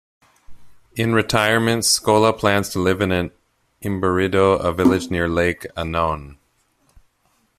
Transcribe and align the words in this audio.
In 0.95 1.13
retirement, 1.13 1.83
Scola 1.83 2.35
plans 2.35 2.69
to 2.69 2.79
live 2.79 3.01
in 3.01 3.29
Imberido, 3.83 4.59
a 4.59 4.71
village 4.73 5.11
near 5.11 5.29
Lake 5.29 5.67
Annone. 5.77 6.39